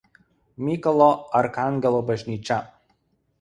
[0.69, 1.09] Mykolo
[1.41, 2.59] Arkangelo bažnyčia.